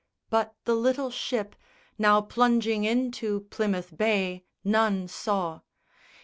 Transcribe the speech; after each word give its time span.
But 0.31 0.55
the 0.65 0.73
little 0.73 1.11
ship 1.11 1.55
Now 1.95 2.21
plunging 2.21 2.85
into 2.85 3.41
Plymouth 3.51 3.95
Bay 3.95 4.45
none 4.63 5.07
saw. 5.07 5.59